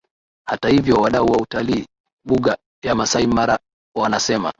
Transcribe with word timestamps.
Hata 0.45 0.69
hivyo 0.69 0.95
wadau 0.95 1.25
wa 1.25 1.37
utalii 1.37 1.87
mbuga 2.25 2.57
ya 2.83 2.95
Maasai 2.95 3.27
Mara 3.27 3.59
wanasema 3.95 4.49